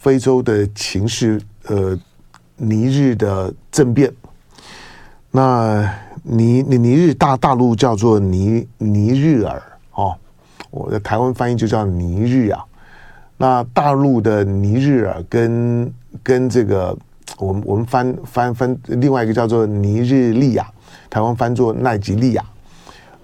[0.00, 1.94] 非洲的情势，呃，
[2.56, 4.10] 尼日的政变。
[5.30, 10.16] 那尼尼尼日大大陆叫做尼尼日尔哦，
[10.70, 12.64] 我的台湾翻译就叫尼日啊。
[13.36, 15.92] 那大陆的尼日尔跟
[16.22, 16.96] 跟这个
[17.36, 20.66] 我们我们翻翻翻另外一个叫做尼日利亚，
[21.10, 22.42] 台湾翻作奈及利亚。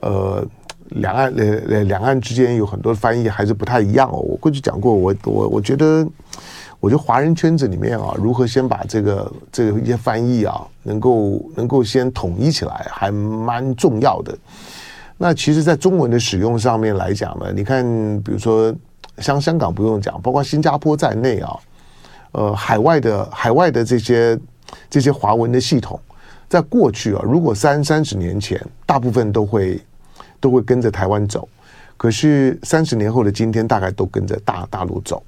[0.01, 0.47] 呃，
[0.91, 4.19] 两岸呃两岸之间有很多翻译还是不太一样哦。
[4.19, 6.07] 我过去讲过，我我我觉得。
[6.79, 14.37] 我觉得华人圈子里面啊，如何先把这个这个一些翻译啊，能够能够先统一起来，还蛮重要的。
[15.17, 17.83] 那其实，在中文的使用上面来讲呢，你看，
[18.23, 18.75] 比如说
[19.19, 21.57] 像香港不用讲，包括新加坡在内啊，
[22.33, 24.39] 呃，海外的海外的这些
[24.91, 25.99] 这些华文的系统，
[26.49, 29.81] 在过去啊，如果三三十年前，大部分都会
[30.39, 31.49] 都会跟着台湾走，
[31.97, 35.23] 可是三十年后的今天，大概都跟着大大陆走。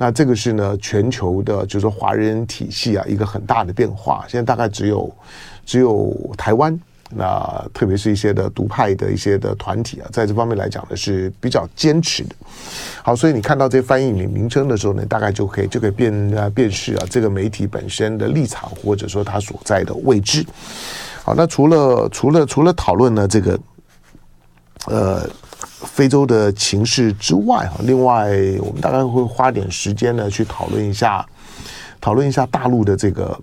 [0.00, 4.24] 那这个是呢，全球的，就是说华人体系啊，一个很大的变化。
[4.28, 5.12] 现在大概只有
[5.66, 6.78] 只有台湾，
[7.10, 12.36] 那特别是一些的独派的一些的团体啊，在这方面来讲呢是比较坚持的。
[13.02, 20.46] 好，所以你看到这翻译名名称的时候呢，大概就可以就可以辨啊辨识啊这个媒体本身的立场，或者说它所在的位置。
[21.24, 23.58] 好，那除了除了除了讨论呢这个，
[24.86, 25.28] 呃。
[25.84, 31.24] 非洲的情势之外，哈，另外我们大概会花点时间呢，去讨论一下，
[32.00, 33.38] 讨论一下大陆的这个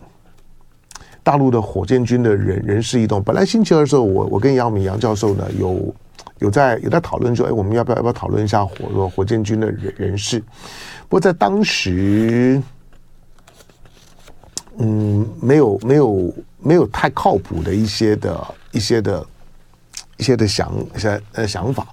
[1.23, 3.23] 大陆的火箭军的人人事异动。
[3.23, 5.95] 本来星期二的时候，我我跟杨敏杨教授呢，有
[6.39, 10.41] 有在有在讨论说，哎，我们要不要要不要讨论一下火火箭军的人人事？
[11.07, 12.61] 不过在当时，
[14.77, 19.25] 嗯，没有没有没有太靠谱的一些的一些的
[20.17, 21.87] 一些的想一些呃想法。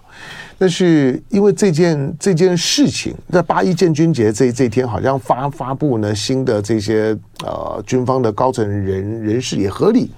[0.59, 10.11] 但是因为这件这件事情，在八一建军节这这天，好像发发布呢新的这些呃军方的高层人人士也合理。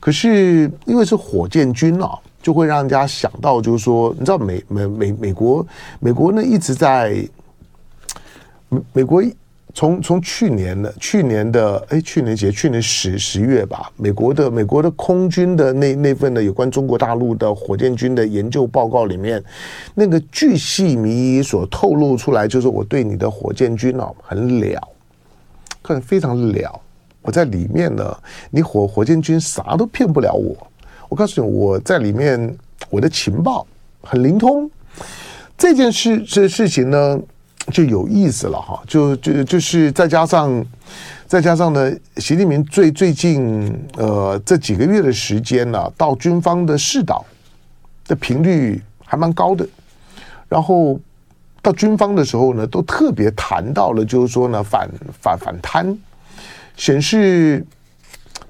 [0.00, 2.10] 可是因为是火箭军啊，
[2.42, 5.66] 就会让人家想到，就是说，你知道美美美美国
[6.00, 7.26] 美国呢一直在
[8.68, 9.22] 美美国。
[9.76, 19.44] 从从去年的去年的哎，去年节去年十十月吧，美国的美国的空军的那那份的有关中国大陆的火箭军的研究报告里面，
[19.94, 24.80] 那个巨细靡遗所透露出来，就是我对你的火箭军哦很了，
[25.82, 26.80] 可能非常了。
[27.20, 28.16] 我在里面呢，
[28.50, 30.56] 你火火箭军啥都骗不了我。
[31.10, 32.56] 我告诉你，我在里面
[32.88, 33.66] 我的情报
[34.00, 34.70] 很灵通。
[35.58, 37.20] 这件事这事情呢。
[37.72, 40.64] 就有意思了哈，就就就是再加上，
[41.26, 47.24] 再加上呢，习近平最最近呃这几个月的时间呢，到军方的视导
[48.06, 49.66] 的频率还蛮高的，
[50.48, 50.98] 然后
[51.60, 54.88] 到军方的时候呢，都特别谈到了，就是说呢反
[55.20, 55.98] 反反贪，
[56.76, 57.66] 显示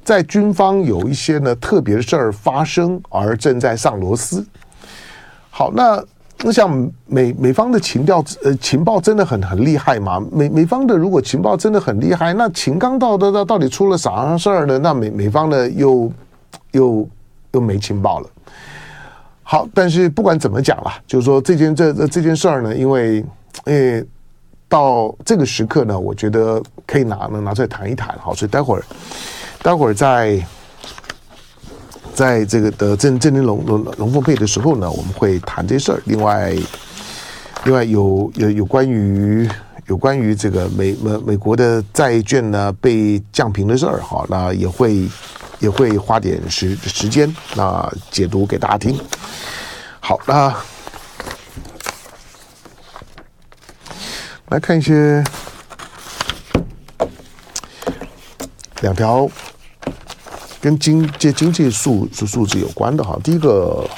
[0.05, 4.47] 在军方有一些呢特别的事儿发生，而正在上螺丝。
[5.49, 6.05] 好，那。
[6.43, 6.71] 那像
[7.07, 10.23] 美美方的情调呃情报真的很很厉害吗？
[10.31, 14.79] 美美方的如果情报真的很厉害，那秦刚到的到到底出了啥事儿呢？
[14.79, 16.13] 那美美方呢又
[16.73, 17.09] 又
[17.53, 18.29] 又没情报了。
[19.43, 23.25] 好，但是不管怎么讲啦，就是说这件这这件事儿呢，因为
[23.65, 24.05] 诶
[24.69, 28.15] 到这个时刻呢，我觉得可以拿能拿出来谈一谈。
[28.19, 28.85] 好，所以待会儿
[29.63, 30.39] 待会儿再。
[32.17, 36.01] 在这个的正正经龙龙龙凤配的时候呢，我们会谈这事儿。
[36.07, 36.51] 另外，
[37.65, 39.47] 另外有有有关于
[39.85, 45.07] 有关于这个美美美国的债券呢被降评的事儿哈，那也会
[45.59, 48.99] 也会花点时时间那解读给大家听。
[50.01, 50.57] 好，那
[54.49, 55.23] 来看一些
[58.81, 59.29] 两条。
[60.67, 63.89] 跟经济经济数数数字有关的哈，第一个，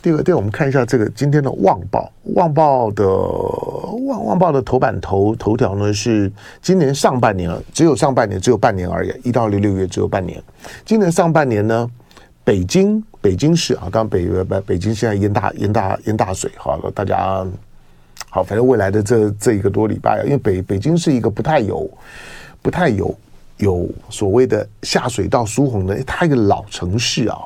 [0.00, 3.04] 第二个，第二，我们看一下这个今天的《旺报》，《旺报》的
[4.06, 6.32] 《旺》《旺报》的头版头头条呢是
[6.62, 10.42] 今年上半年只有上半年只有半年而已，一到六六月只有半年。
[10.86, 11.86] 今年上半年呢，
[12.44, 17.46] 北京北京市啊，刚北北北京现在淹大淹大淹大水，好了，大家
[18.30, 21.86] 好，反正未来的这这一个多礼拜，因为北北京是一个不太有
[22.62, 23.14] 不太有。
[23.60, 27.38] 有所谓的下水道疏洪的，它一个老城市啊，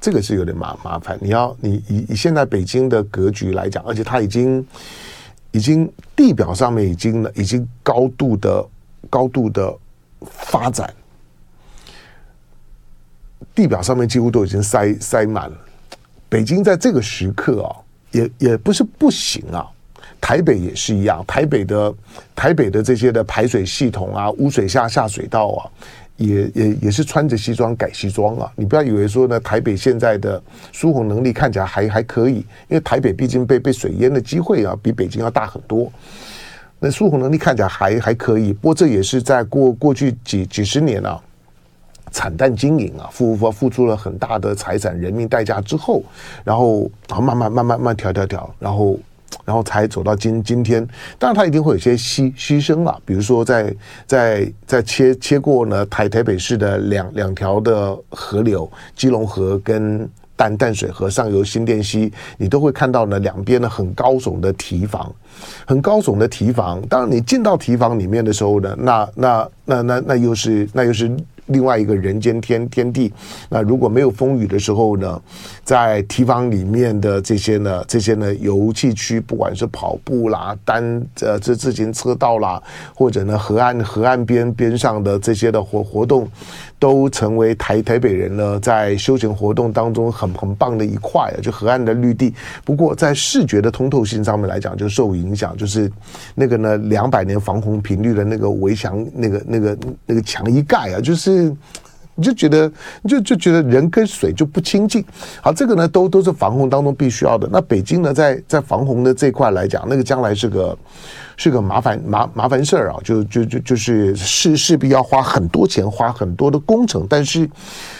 [0.00, 1.18] 这个是有点麻麻烦。
[1.20, 4.66] 你要你以以现在北京的格局来讲，而且它已经
[5.52, 8.66] 已经地表上面已经，已经高度的
[9.10, 9.76] 高度的
[10.30, 10.92] 发展，
[13.54, 15.56] 地表上面几乎都已经塞塞满了。
[16.28, 17.76] 北京在这个时刻啊，
[18.12, 19.70] 也也不是不行啊。
[20.26, 21.94] 台北也是一样，台北的
[22.34, 25.70] 台北的这些的排水系统啊，污水下下水道啊。
[26.16, 28.50] 也也也是穿着西装改西装啊！
[28.56, 30.42] 你不要以为说呢，台北现在的
[30.72, 32.38] 疏洪能力看起来还还可以，
[32.68, 35.92] 因为台北毕竟被被水淹的机会啊，比北京要大很多。
[36.80, 41.20] 那疏洪能力看起来还还可以，不过这也是在过过去几几十年啊，
[42.10, 46.02] 惨淡经营啊，付付付出了很大的财产、人命代价之后，
[46.42, 48.98] 然后啊慢慢慢慢慢调调调，然后。
[49.44, 50.86] 然后才走到今今天，
[51.18, 53.74] 当然他一定会有些牺牺牲了，比如说在
[54.06, 65.14] 在在切切过呢台台北市的两两条的河流，基隆河跟淡淡水河上游新店溪，你都会看到呢两边呢很高耸的堤防，
[65.66, 66.80] 很高耸的堤防。
[66.88, 71.14] 当你进到堤防里面的时候呢，那那那那那又是那又是。
[71.46, 73.12] 另外一个人间天天地，
[73.48, 75.20] 那如果没有风雨的时候呢，
[75.64, 80.82] 在堤防里面的这些呢，这些呢游憩区，不管是跑步啦、单
[81.20, 82.62] 呃这自行车道啦，
[82.94, 86.28] 或者呢河岸河岸边边上的这些的活活动，
[86.78, 92.34] 都成为台台北人呢在休闲活动当中很很棒的一块啊，就河岸的绿地。
[92.64, 95.90] 不过在视觉的通透性上面来讲，就受影响，就是
[96.34, 101.54] 那个呢两百年防洪频率的那个围墙，那个那个那个墙一盖啊，就是。
[102.16, 102.66] 你就觉得，
[103.02, 105.04] 你就就觉得人跟水就不亲近。
[105.42, 107.46] 好，这个呢，都都是防洪当中必须要的。
[107.52, 110.78] 那北京呢，在在防洪的这块来讲，那个将来是个
[111.36, 117.48] 是个麻烦麻麻烦事儿啊，就就就就是势势必要花很多钱，花很多的工程，但是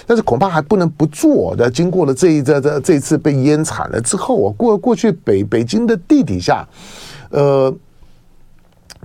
[0.07, 1.71] 但是恐怕还不能不做的。
[1.71, 6.67] 经过了这一这这这次被淹惨了之后我，过过去北北京的地底下，
[7.29, 7.71] 呃，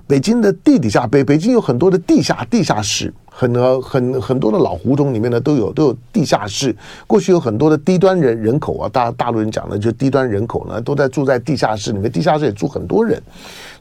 [0.06, 3.12] 北京的地底下，北北京有很多的地下地下室。
[3.34, 6.74] 很多很很多的老胡同里面呢，都有都有地下室。
[7.06, 12.12] 过去有很多的低端人人口啊，大大陆人讲的就低端人口呢，都在住在地下室里面。
[12.12, 13.20] 地下室也住很多人。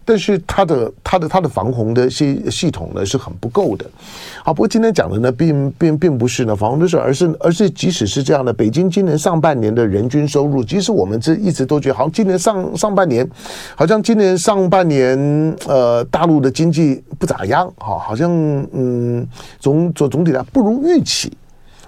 [0.03, 3.85] 但是它的它的它的防洪的系系统呢是很不够的，
[4.43, 13.29] 好，不过今天讲的呢并并并不是呢防洪的事，而是而是即使是这样的，北京今年上半年的人均收入，即使我们这一直都觉得好像今年上上半年，
[13.75, 15.17] 好像今年上半年
[15.67, 18.31] 呃大陆的经济不咋样，哈，好像
[18.73, 19.27] 嗯
[19.59, 21.31] 总总总体来不如预期，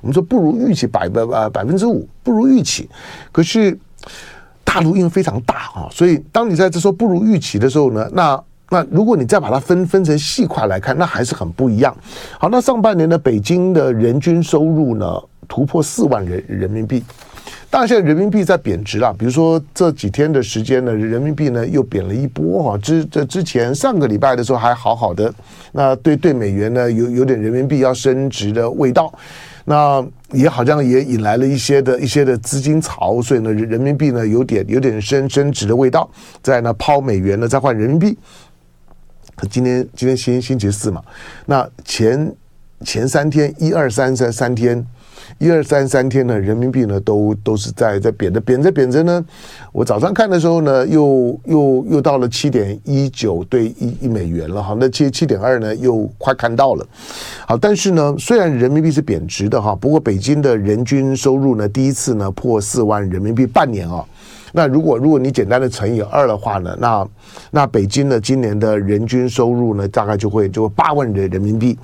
[0.01, 2.88] 我们说不如预期百百呃百分之五不如预期，
[3.31, 3.77] 可是。
[4.63, 11.95] 大陆因为非常大啊，所以当你在这说不如预期的时候呢，那那如果你再把它分分成细块来看，那还是很不一样。
[12.39, 15.06] 好，那上半年的北京的人均收入呢
[15.48, 17.04] 突破四万人人民币，
[17.69, 19.13] 当然现在人民币在贬值了。
[19.13, 22.77] 比如说这几天的时间呢，人民币呢又贬了一波哈。
[22.80, 25.31] 之这之前上个礼拜的时候还好好的，
[25.74, 29.13] 那对对美元呢有有点人民币要升值的味道。
[29.65, 36.10] 那也好像也引来了一些的一些的资金潮，所以呢，人民币呢有点有点升升值的味道，
[36.42, 38.18] 在呢抛美元呢，再换人民币。
[39.50, 41.04] 今天今天星星期四嘛，
[41.45, 42.36] 那前
[42.86, 44.86] 前三天一二三三三天。
[45.39, 49.25] 一二三三天呢，人民币呢都都是在在贬着贬着贬着呢。
[49.71, 54.75] 我早上看的时候呢，又又又到了七点一九对一一美元了哈。
[54.80, 56.86] 那七七点二呢，又快看到了。
[57.48, 64.06] 好，但是呢，虽然人民币是贬值的哈，不过北京的人均收入呢，第一次呢破四万人民币，半年啊。
[64.56, 67.08] 那如果如果你简单的乘以二的话呢，那
[67.50, 71.75] 那北京呢今年的人均收入呢，大概就会就八万人人民币。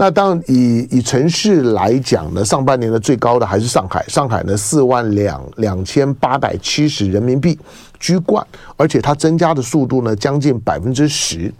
[0.00, 7.58] 那当以以城市来讲呢，上半年的最高的还是上海，上海呢四万两两千八百七十人民币
[7.98, 8.42] 居冠，
[8.78, 11.52] 而且它增加的速度呢将近百分之十。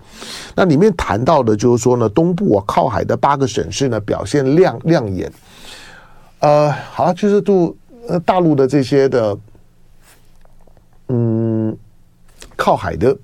[0.54, 5.30] 那里面谈到的就是说呢，东部啊靠海的八个省市呢表现亮亮眼。
[6.38, 7.76] 呃，好，就是度
[8.08, 9.36] 呃大陆的这些的。
[11.08, 11.76] 嗯，
[12.56, 13.14] 靠海的，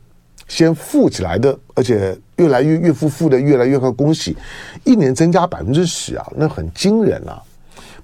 [0.49, 4.37] 先富起来的，而且越来越越富，富的越来越快，恭喜，
[4.85, 7.43] 一年增加百分之十啊，那很惊人啊。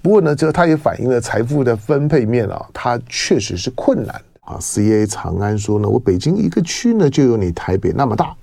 [0.00, 4.58] 不过呢，这它也反映了财富的分配面啊，它确实是困难啊。
[4.60, 8.34] CA 长安说呢，我北京一个区呢就有你台北那么大。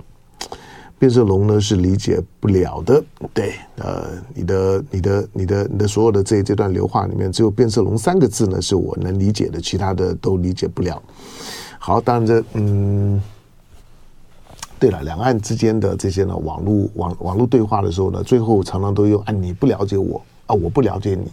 [0.97, 3.01] 变色龙呢是理解不了的，
[3.33, 11.01] 对，呃，你的、你的、你的、你的所有的这这段流话里面，只有变色龙三个字呢是我能理解的，其他的都理解不了。
[11.77, 13.21] 好，当然这，嗯，
[14.79, 21.29] 对了，两岸之间的这些呢，网络网网络对话的时候呢，最后常常都用啊，你不了解我啊，我不了解你，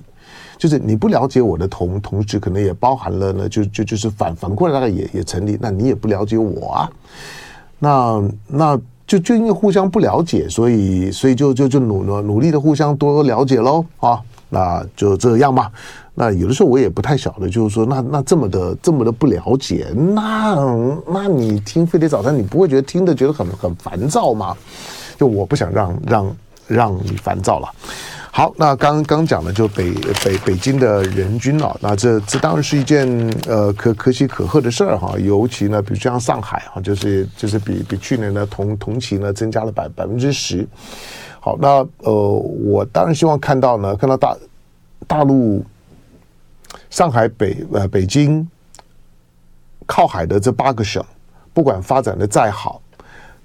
[0.58, 6.90] 就是你不了解我的同同时，可能也包含了呢，就就就是反反过来也也成立，那你也不了解我啊，
[7.78, 8.80] 那那。
[9.06, 14.20] 就就因为互相不了解，所以所以就就就努努努力的互相多了解喽啊！
[14.56, 15.70] 啊，就这样嘛。
[16.14, 20.56] 那有的时候我也不太晓得，就是说，那那这么的这么的不了解，那
[21.06, 24.56] 那你听飞碟早餐，你不会觉得听的觉得很很烦躁吗？
[25.18, 26.36] 就我不想让让
[26.66, 27.68] 让你烦躁了。
[28.30, 29.92] 好，那刚刚讲的就北
[30.24, 33.06] 北北京的人均啊，那这这当然是一件
[33.46, 35.14] 呃可可喜可贺的事儿哈。
[35.18, 40.66] 尤其呢，比如像上海哈，就是就是比比去年的同同期呢增加了百百分之十。
[41.46, 44.36] 好，那呃，我当然希望看到呢，看到大
[45.06, 45.64] 大陆
[46.90, 48.44] 上海北呃北京
[49.86, 51.00] 靠海的这八个省，
[51.54, 52.82] 不管发展的再好，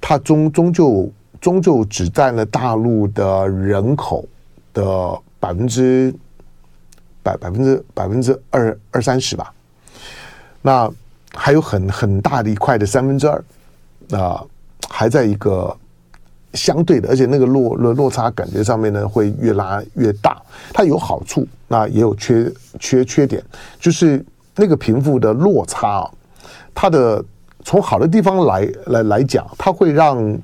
[0.02, 1.08] 它终终究
[1.40, 4.28] 终究只占了大陆的人口。
[4.74, 6.16] 的百分之
[7.22, 9.54] 百百分之百分之二二三十吧，
[10.62, 10.90] 那
[11.34, 13.44] 还有很很大的一块的三分之二，
[14.18, 14.42] 啊，
[14.90, 15.76] 还在一个
[16.54, 20.42] 相对的，而且那个落落落差感觉上面呢会越拉越大。
[20.74, 23.44] 它有好处，那也有缺缺缺点，
[23.80, 24.24] 就是
[24.56, 26.12] 那个贫富的落差啊，
[26.74, 27.24] 它的
[27.64, 30.38] 从好的地方来来来讲，它会让。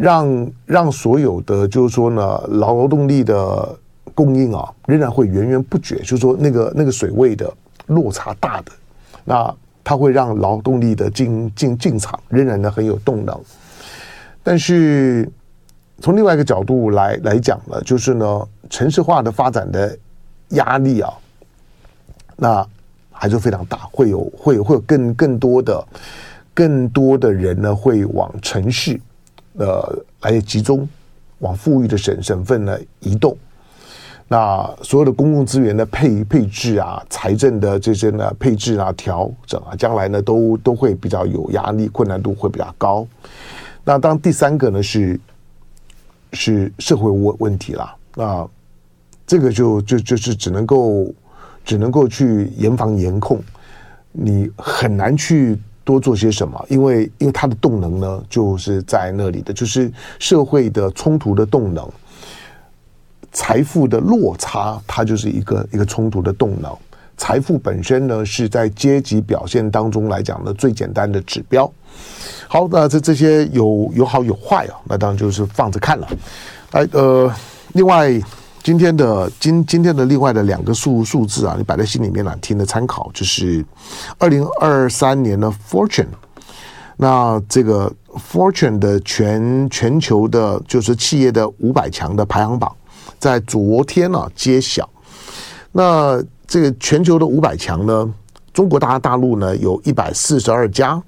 [0.00, 3.76] 让让所有的就是说呢，劳动力的
[4.14, 5.96] 供应啊，仍然会源源不绝。
[6.02, 7.52] 就是说，那个那个水位的
[7.86, 8.70] 落差大的，
[9.24, 13.36] 那它会让劳动力的进进进场仍然呢很有动能。
[14.48, 15.30] 但是
[16.00, 19.94] 从另外一个角度来来讲呢，就是呢，城市化的发展的
[20.52, 21.12] 压力啊，
[22.34, 22.66] 那
[23.12, 25.86] 还是非常大，会有会有会有更更多的
[26.54, 28.98] 更多的人呢会往城市。
[29.58, 30.88] 呃，来集中
[31.40, 33.36] 往富裕的省省份呢移动，
[34.28, 43.06] 那所有的公共资源的配配置啊，财政的这些呢配置啊、调整啊，将来呢都都会比较有压力，困难度会比较高。
[43.88, 45.18] 那当第三个呢是
[46.34, 48.46] 是社会问问题了，那
[49.26, 51.10] 这个就就就是只能够
[51.64, 53.42] 只能够去严防严控，
[54.12, 55.58] 你很难去。
[55.88, 56.62] 多做些什么？
[56.68, 61.90] 因为因为它的动能呢，就是在那里的，就是社会的冲突的动能，
[63.32, 66.76] 财富的落差，它就是一个一个冲突的动能。
[67.18, 71.70] 财富本身呢，是在阶级表现当中来讲的最简单的指标。
[72.48, 76.08] 好，那这这些有有好有坏啊，那当然就是放着看了。
[76.70, 77.30] 哎，呃，
[77.74, 78.18] 另外。
[78.60, 83.64] 今天的今今天的另外的两个数数字啊，你摆在心里面呢听的参考，就是
[84.18, 86.08] 二零二三年的 Fortune，
[86.96, 87.90] 那这个
[88.30, 92.70] Fortune 的全全球的，就是企业的五百强的排行榜，
[93.18, 94.86] 在昨天呢、啊、揭晓。
[95.72, 98.14] 那这个全球的五百强呢，
[98.54, 101.00] 中国大大陆呢有一百四十二家，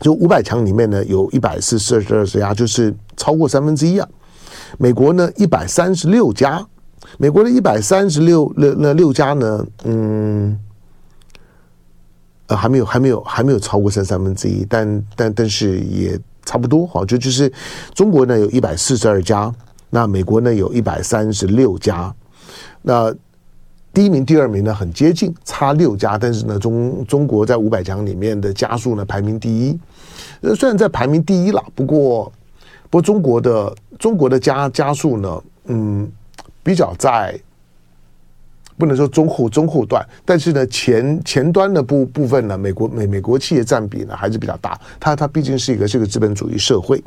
[0.00, 4.08] 就五百强里面呢有一百四十二家，就是超过三分之一啊。
[4.76, 6.66] 美国呢，一百三十六家，
[7.16, 10.58] 美国的一百三十六那那六家呢，嗯，
[12.48, 17.52] 呃，还没有还没有还没有超过三三分之一，但但但是也差不多哈，就就是
[17.94, 19.54] 中国呢有一百四十二家，
[19.90, 22.12] 那美国呢有一百三十六家，
[22.82, 23.14] 那
[23.92, 29.78] 第一名第二名呢很接近，差六家，但是呢中中国在五百强里面的家数呢排名第一，
[30.40, 32.32] 呃，虽然在排名第一了，不过。
[32.90, 36.12] 不过中国的中国的加加速呢，嗯，
[36.62, 37.40] 比较在
[38.76, 44.78] 不能说中后中后段，但是呢前前端的部部分呢，美国美美国企业占比呢还是比较大。
[45.00, 47.02] 它它毕竟是一个这个资本主义社会。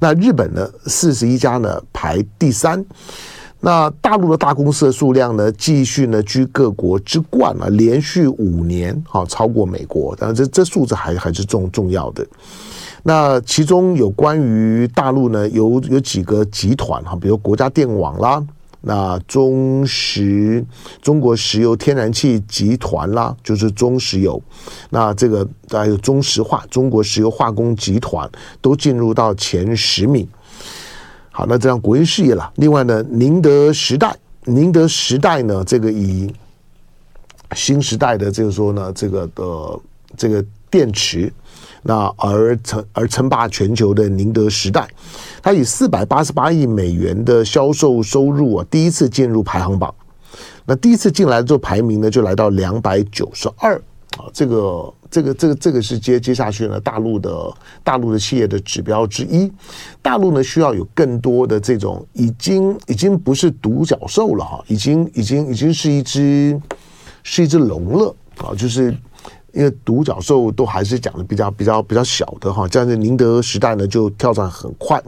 [0.00, 2.82] 那日本呢四十一家呢排第三。
[3.66, 10.14] 那大陆的大公司的数量呢继续呢居各国之冠啊，连续五年哈超过美国。
[10.14, 12.24] 当然这这数字还还是重重要的。
[13.02, 18.40] 那其中有关于大陆呢，有有几个集团哈，比如国家电网啦，
[18.82, 20.64] 那中石
[21.02, 24.40] 中国石油天然气集团啦，就是中石油，
[24.90, 28.30] 那这个还有中石化中国石油化工集团
[28.60, 30.24] 都进入到前十名。
[31.36, 32.50] 好，那这样国营事业了。
[32.54, 36.32] 另外呢，宁德时代，宁德时代呢，这个以
[37.54, 39.80] 新时代的就是说呢，这个的
[40.16, 41.30] 这个电池。
[41.82, 44.88] 那而称而称霸全球的宁德时代，
[45.42, 49.94] 它以四百八十八亿美元的销售收入啊，第一次进入排行榜。
[50.64, 53.78] 那第一次进来之后，排名呢就来到两百九十二
[54.16, 57.52] 啊，这个这个这个这个是接接下去呢大陆的
[57.84, 59.50] 大陆的企业的指标之一。
[60.02, 66.60] 大陆呢需要有更多的这种已经已经不是独角兽了哈，已经已经已经是一只
[67.22, 68.96] 是一只龙了啊，就是。
[69.52, 75.02] 因为独角兽都还是讲的比较比较比较小的哈，这样子宁德时代呢就跳转很快。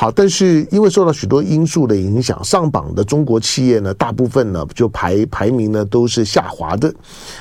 [0.00, 6.94] 好，但是因为受到许多因素的影响，上榜的中国企业呢，大部分呢就排排名呢都是下滑的。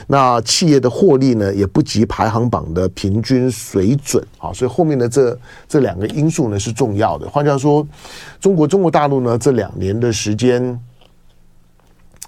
[0.08, 4.52] 那企业的获利呢，也不及排行榜的平均水准啊。
[4.52, 7.30] 所以后面的这这两个因素呢是重要的。
[7.30, 7.88] 换句话说，
[8.40, 10.82] 中国中国大陆呢这两年的时间，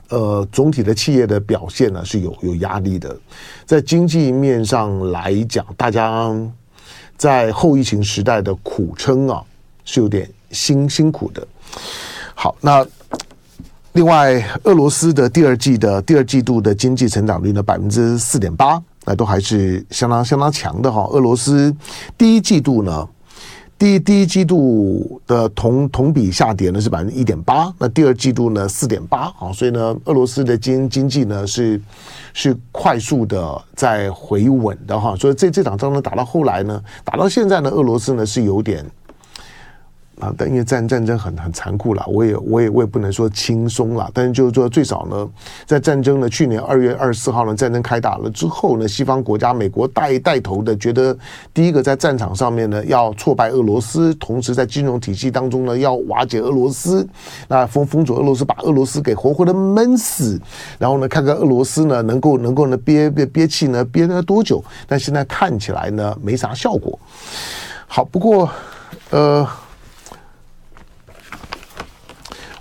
[0.09, 3.17] 呃，总体的企业的表现呢是有有压力的。
[3.65, 6.31] 在经济面上来讲，大家
[7.17, 9.43] 在后疫情时代的苦撑啊。
[9.85, 11.47] 是有点辛辛苦的。
[12.33, 12.85] 好，那
[13.93, 21.05] 另外，俄罗斯的第二季的第二季度的经济成长率呢，百分之四点八，那都还是相当相当强的哈。
[21.11, 21.75] 俄罗斯
[22.17, 23.05] 第一季度呢，
[23.77, 31.81] 第一第一季度的同同比下跌呢是百分之一点八，那第二季度呢四点八啊，所以呢，俄罗斯的经经济呢是
[32.31, 35.15] 是快速的在回稳的哈。
[35.15, 38.85] 所以这这场仗呢打到后来呢，打到现在呢，俄罗斯呢是有点。
[40.19, 45.29] 啊，但因为战战争很很残酷了，我也我也我也不能说轻松了，但是就是说最少呢，
[45.65, 51.17] 在战争呢，去年二月二十四号呢，战争开打了之后呢，西方国家美国带带头的，觉得
[51.53, 57.07] 第一个在战场上面呢要挫败俄罗斯，同时在金融体系当中呢要瓦解俄罗斯，
[57.47, 60.37] 那封封锁俄罗斯，把俄罗斯给活活的闷死，
[60.77, 66.99] 然后呢看看俄罗斯呢能够能够呢憋憋憋气呢憋了多久，但现在看起来呢没啥效果。
[67.87, 68.49] 好，不过
[69.11, 69.47] 呃。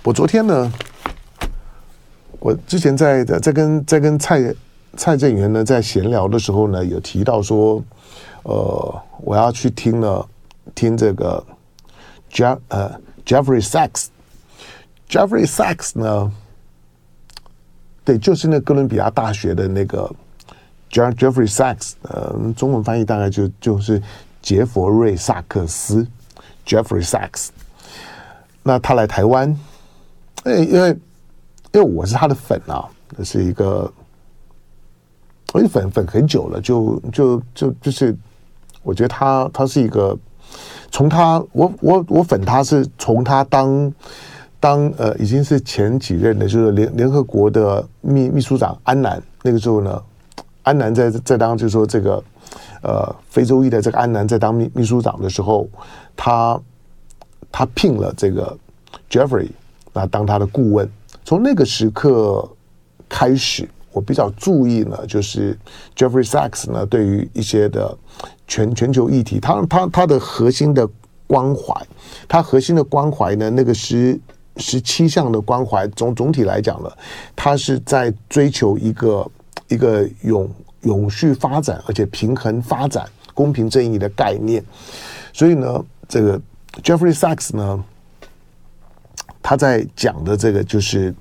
[0.01, 0.71] 我昨天呢，
[2.39, 4.55] 我之前在在跟在跟蔡
[4.95, 7.83] 蔡正元呢在闲聊的时候呢，有提到说，
[8.43, 10.25] 呃，我要去听了
[10.73, 11.45] 听这个
[12.31, 12.89] Jeff 呃
[13.25, 16.31] Jeffrey Sachs，Jeffrey Sachs 呢，
[18.05, 20.09] 对，就是那哥伦比亚大学的那个
[20.89, 24.01] Jeff Jeffrey Sachs，呃，中文翻译大概就就是
[24.41, 26.07] 杰佛瑞萨克斯
[26.65, 27.49] Jeffrey Sachs，
[28.63, 29.59] 那他来台湾。
[30.45, 30.89] 因为因为
[31.73, 32.87] 因为我是他的粉啊，
[33.23, 33.91] 是一个
[35.53, 38.15] 我粉粉很久了，就就就就是
[38.83, 40.17] 我觉得他他是一个
[40.91, 43.93] 从他我我我粉他是从他当
[44.59, 50.01] 当呃已经是前几任的就是联联合国的秘秘书长安南那个时候呢，
[50.63, 52.23] 安南在在当就是说这个
[52.81, 55.67] 呃非洲裔的这个安南在当秘秘书长的时候，
[56.15, 56.59] 他
[57.51, 58.57] 他聘了这个
[59.09, 59.49] Jeffrey。
[59.91, 60.89] 那当他的顾问，
[61.25, 62.47] 从那个时刻
[63.07, 65.57] 开始，我比较注意呢，就是
[65.95, 67.97] Jeffrey Sachs 呢，对于一些的
[68.47, 70.87] 全全球议题，他他他的核心的
[71.25, 71.73] 关怀，
[72.27, 74.19] 他核心的关怀呢，那个十
[74.57, 76.91] 十七项的关怀，总总体来讲呢，
[77.35, 79.31] 他是在追求一个
[79.69, 80.49] 一个永
[80.83, 84.63] 永续发展，而且平衡发展、公平正义的概念。
[85.33, 86.39] 所以呢，这个
[86.83, 87.83] Jeffrey Sachs 呢。
[89.41, 91.13] 他在讲的这个就是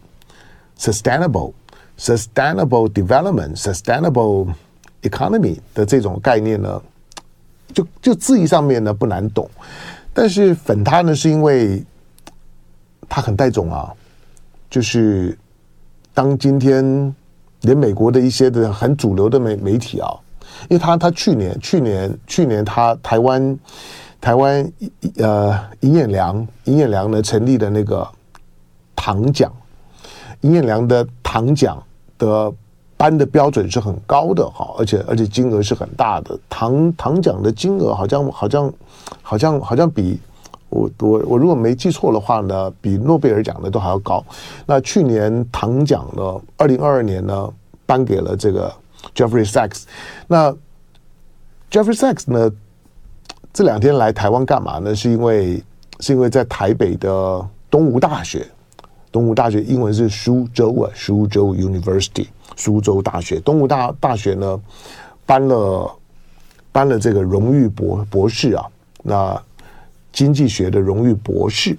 [0.79, 1.53] sustainable
[1.99, 4.49] sustainable development sustainable
[5.03, 6.83] economy 的这种概念呢，
[7.73, 9.49] 就就字义上面呢不难懂，
[10.13, 11.85] 但是粉他呢是因为
[13.09, 13.93] 他很带种啊，
[14.69, 15.37] 就是
[16.13, 17.15] 当今天
[17.63, 20.11] 连美国的一些的很主流的媒媒体啊，
[20.69, 23.59] 因为他他去年去年去年他台湾。
[24.21, 24.73] 台湾
[25.19, 28.07] 呃，尹衍梁，尹衍梁呢成立的那个
[28.97, 29.51] 唐奖，
[30.41, 31.81] 尹衍梁的唐奖
[32.19, 32.53] 的
[32.97, 36.37] 颁的标准是很高的哈，而且而且金额是很大的。
[36.49, 38.73] 唐唐奖的金额好像好像
[39.23, 40.19] 好像好像比
[40.69, 44.23] 我我我如果没记错的话呢，比诺贝尔奖的都还要高。
[44.67, 47.49] 那去年唐奖呢，二零二二年呢，
[47.87, 48.71] 颁给了这个
[49.15, 49.85] Jeffrey Sachs。
[50.27, 50.53] 那
[51.71, 52.51] Jeffrey Sachs 呢？
[53.53, 54.95] 这两天来台湾干嘛呢？
[54.95, 55.63] 是因为
[56.01, 58.47] 是因为在台北的东吴大学，
[59.11, 63.41] 东吴大学英文是苏州啊，苏州 University，苏州大学。
[63.41, 64.61] 东吴大大学呢，
[65.27, 65.97] 颁了
[66.71, 68.65] 颁了这个荣誉博博士啊，
[69.03, 69.43] 那
[70.13, 71.77] 经济学的荣誉博士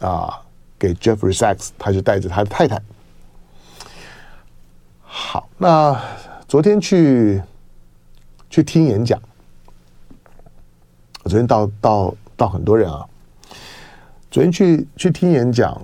[0.00, 0.40] 啊，
[0.76, 2.80] 给 Jeffrey Sachs，他就带着他的太太。
[5.02, 5.96] 好，那
[6.48, 7.40] 昨天去
[8.50, 9.20] 去听演讲。
[11.24, 13.02] 我昨天到到到很多人啊，
[14.30, 15.80] 昨天去去听演讲，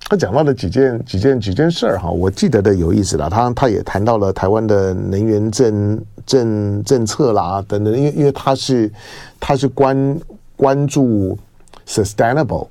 [0.00, 3.30] 他讲到了几件几件几件事儿哈，我记得的有意思了。
[3.30, 8.92] 他他也谈到了台湾的能源政政政策啦等等，因为因为他是
[9.38, 10.20] 他是关
[10.56, 11.38] 关注
[11.86, 12.66] sustainable，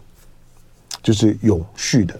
[1.02, 2.13] 就是永续的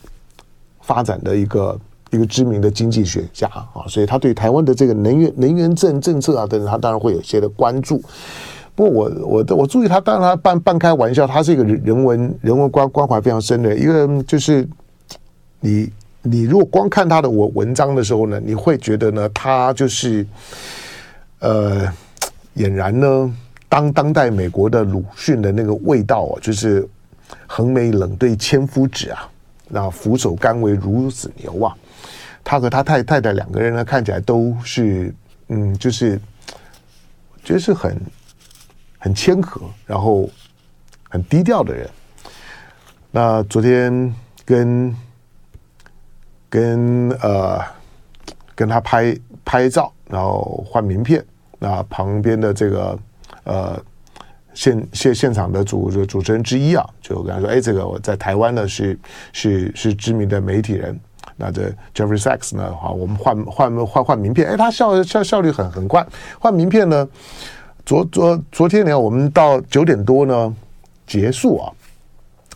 [0.80, 1.78] 发展的一个
[2.12, 8.02] 一个知名的经济学家啊，所以他对台湾的这个能源能源政政策啊等等，他当然会有些的关注。
[8.76, 14.68] 不过我我我注意他，当然他半半开玩笑，他是一个人人文人文关关怀非常深的一个，就是
[15.60, 15.92] 你
[16.24, 20.26] 你如果光看他的文文章的时候呢，你会觉得呢，他就是
[21.38, 21.88] 呃，
[22.56, 23.32] 俨然呢，
[23.70, 26.88] 当当代美国的鲁迅的那个味道啊，就是
[27.46, 29.30] 横眉冷对千夫指啊，
[29.70, 31.76] 那俯首甘为孺子牛啊。
[32.44, 35.14] 他和他太太太两个人呢，看起来都是
[35.50, 36.20] 嗯，就是
[37.44, 37.96] 觉得是很。
[39.04, 40.30] 很谦和，然后
[41.10, 41.90] 很低调的人。
[43.12, 44.96] 那昨天跟
[46.50, 47.60] 跟呃
[48.56, 49.14] 跟他拍
[49.44, 51.22] 拍照，然后换名片。
[51.60, 52.98] 那旁边的这个
[53.44, 53.78] 呃
[54.54, 58.98] 现现现场的主主持人之一啊，就跟他说：“哎，这个我在台湾呢是
[59.34, 60.98] 是是知名的媒体人。
[61.36, 61.64] 那这
[61.94, 64.48] Jeffrey Sachs 呢，好，我们换换换换名片。
[64.48, 66.08] 哎，他效效效率很很快，
[66.40, 67.06] 换名片呢。”
[67.86, 70.56] 昨昨昨天呢，我们到九点多呢
[71.06, 71.72] 结束啊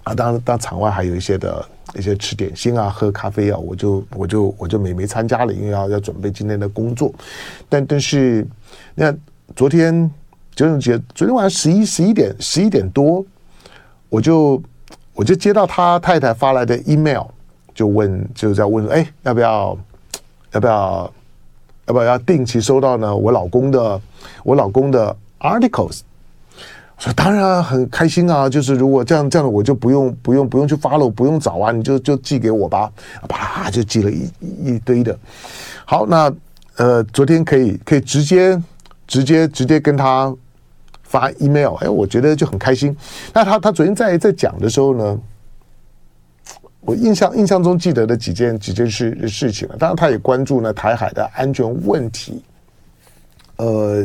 [0.03, 7.13] 啊，当然当场外还有一些的一些吃点心啊、喝咖啡啊，我就我就我就没没参加了，因为要要准备今天的工作。
[7.67, 8.47] 但但是，
[8.95, 9.17] 你看
[9.55, 10.09] 昨天
[10.55, 13.25] 九点结，昨天晚上十一十一点十一点多，
[14.07, 14.61] 我就
[15.13, 17.25] 我就接到他太太发来的 email，
[17.73, 19.77] 就问就在问说，哎，要不要
[20.53, 21.13] 要不要
[21.87, 23.15] 要不要定期收到呢？
[23.15, 23.99] 我老公的。
[24.43, 25.99] 我老公的 articles，
[26.95, 32.89] 我说当然很开心啊，就是如果这样这样，我就不用不用不用去 follow，不用找啊，你就就寄给我吧，
[33.27, 34.29] 啪就寄了一
[34.63, 35.17] 一堆的。
[35.83, 36.31] 好，那
[36.77, 38.61] 呃，昨天可以可以直接
[39.05, 40.33] 直接直接跟他
[41.03, 42.95] 发 email，哎，我觉得就很开心。
[43.33, 45.19] 那他他昨天在在讲的时候呢，
[46.87, 52.41] 我印象印象中记得的几件几件事事情了，当然他也关注呢台海的安全问题。
[53.57, 53.99] 呃，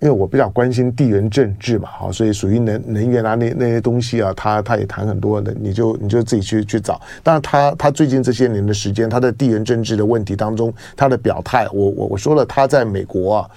[0.00, 7.00] 因为我比较关心地缘政治嘛，好，所以属于能能源啊那那些东西啊，他他也谈很多的，你就你就自己去去找。
[7.22, 13.50] 当然，他他最近这些年的时间，他在地缘政治的问题当中，他的表态，我我我说了，他在美国啊，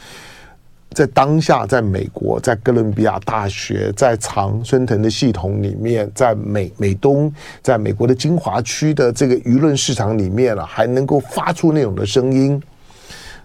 [0.91, 12.61] 在当下，在美国，在哥伦比亚大学，在常春藤的系统里面，在美美东，在美国的精华区的这个舆论市场里面了，啊，还能够发出那种的声音。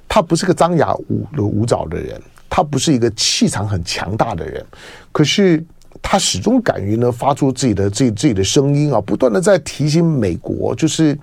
[0.09, 4.65] 他不是个张牙舞舞爪的人，他不是一个气场很强大的人，
[5.13, 5.63] 可是
[6.01, 11.19] 他始终敢于呢发出自己的自己自己的声音啊，不断的在提醒美国，就是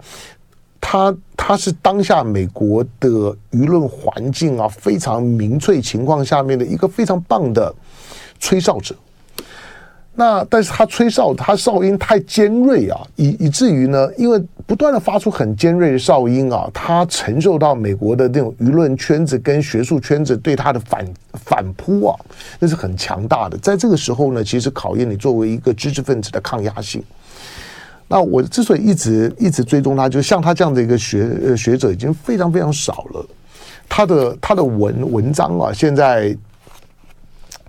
[0.82, 3.10] 他他是当下美国的
[3.52, 7.74] 舆论环境啊非常民粹情况下面的一个非常棒的
[8.40, 8.94] 吹哨者。
[10.14, 22.16] 那但是他吹哨，他哨音太尖锐啊，以以至于呢，因为不断的发出很尖锐的哨音啊，他承受到美国的那种舆论圈子跟学术圈子对他的反反扑啊，
[22.60, 23.58] 那是很强大的。
[23.60, 27.02] 在这个时候呢，其实考验你作为一个知识分子的抗压性。
[28.12, 33.26] 那我之所以一直一直追踪他，就像他这样的一个学呃学者，已经非常非常少了。
[33.88, 36.38] 他的他的文文章啊，现在。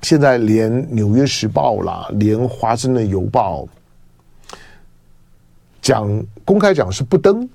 [0.03, 3.63] 现在连《纽约时报》啦，连《华盛顿邮报》
[5.81, 6.11] 讲
[6.45, 7.49] 公开讲是不登，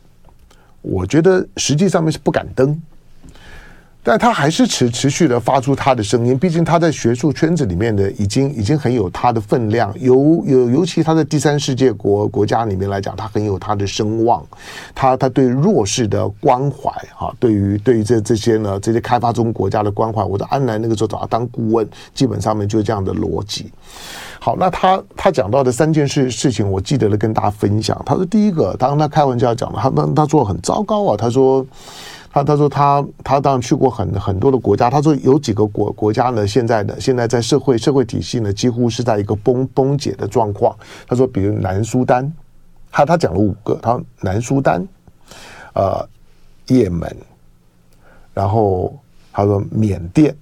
[0.82, 2.82] 我觉得实际上面是不敢登。
[4.10, 14.42] 但他还是持持续的发出他的声音，毕竟他在学术圈子里面的已经已经很有他的分量，尤尤尤其他在第三世界国国家里面来讲，他很有他的声望，
[14.96, 23.70] 他他对弱势的关怀哈，对于对于这这些呢这些开发中国家的关怀，我在安南那个时候找他当顾问，基本上面就是这样的逻辑。
[24.40, 28.02] 好，那他他讲到的三件事事情，我记得了跟大家分享。
[28.06, 31.66] 他说第一个，当他开玩笑讲的，他他他做很糟糕啊，他说。
[32.38, 40.76] 他他说他他当然去过很很多的国家，他说有几个国国家呢，现在呢，现在在社会社会体系呢，几乎是在一个崩崩解的状况。
[41.08, 42.32] 他说，比如南苏丹，
[42.92, 44.88] 他他讲了五个，他说南苏丹，
[45.74, 46.08] 呃，
[46.68, 47.16] 也门，
[48.36, 48.96] 然后
[49.34, 50.36] 他说缅甸，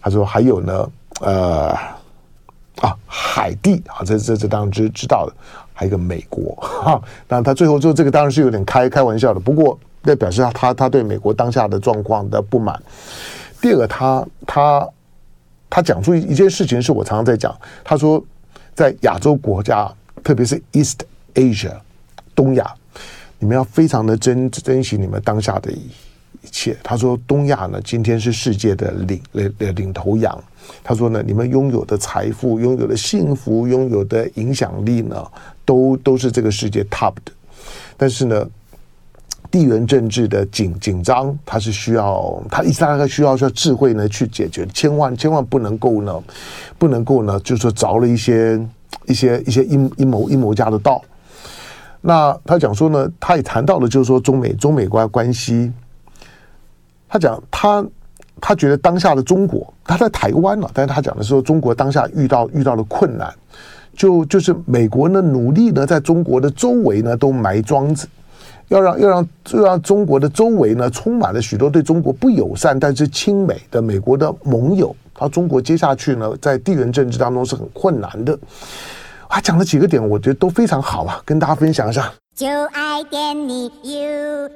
[0.00, 1.68] 他说还有呢，呃，
[2.80, 5.32] 啊，海地啊，这这这当然知知道的，
[5.72, 7.00] 还有一个美国哈。
[7.28, 9.78] 当然他最后就这个当然是有点开开玩笑的，不过。
[10.08, 12.82] 这表示他他他对美国当下的状况的不满。
[13.60, 14.88] 第二个，他他
[15.68, 17.54] 他讲出一件事情，是我常常在讲。
[17.84, 18.24] 他说，
[18.74, 19.86] 在亚洲国家，
[20.24, 21.02] 特别是 East
[21.34, 21.74] Asia
[22.34, 22.72] 东亚，
[23.38, 25.90] 你们要非常的珍珍惜你们当下的一
[26.50, 26.74] 切。
[26.82, 30.42] 他说，东亚呢，今天是世界的领领领头羊。
[30.82, 35.22] 他说呢，你们拥有的财富、拥有的幸福、拥有的影响力呢，
[35.66, 37.32] 都都是这个世界 top 的。
[37.98, 38.48] 但是呢。
[39.50, 46.22] 地缘政治的紧紧张，它是需要它伊斯兰克需要需要智慧呢去解决，千万千万不能够呢，
[46.76, 48.60] 不能够呢，就是说着了一些
[49.06, 51.02] 一些一些阴阴谋阴谋家的道。
[52.00, 55.72] 那他讲说呢，他也谈到了，就是说中美中美关关系。
[57.08, 57.84] 他讲他
[58.40, 63.34] 他觉得当下的中国，他在台湾了，但是他讲的是说中国当下遇到遇到了困难，
[63.96, 68.06] 就就是美国呢努力呢在中国的周围呢都埋桩子。
[68.68, 78.38] 要让要让要让中国的周围呢充满了许多对中国不友善但是亲美的美国的盟友，他中国接下去呢在地缘政治当中是很困难的。
[79.28, 82.12] 他讲了几个点，我觉得都非常好啊，跟大家分享一下。
[82.34, 84.48] 就爱点你 UFO